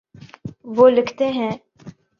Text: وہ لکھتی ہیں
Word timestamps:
وہ 0.67 0.89
لکھتی 0.89 1.25
ہیں 1.31 1.51